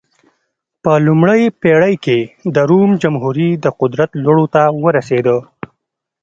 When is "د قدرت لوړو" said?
3.63-4.45